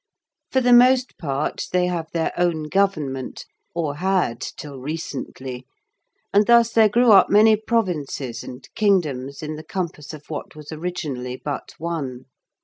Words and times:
For 0.51 0.61
the 0.61 0.73
most 0.73 1.15
part 1.19 1.65
they 1.71 1.85
have 1.85 2.09
their 2.11 2.33
own 2.35 2.63
government, 2.69 3.45
or 3.75 3.97
had 3.97 4.39
till 4.41 4.79
recently, 4.79 5.67
and 6.33 6.47
thus 6.47 6.71
there 6.71 6.89
grew 6.89 7.11
up 7.11 7.29
many 7.29 7.55
provinces 7.55 8.43
and 8.43 8.67
kingdoms 8.73 9.43
in 9.43 9.57
the 9.57 9.63
compass 9.63 10.11
of 10.11 10.27
what 10.27 10.55
was 10.55 10.71
originally 10.71 11.35
but 11.37 11.75
one. 11.77 12.25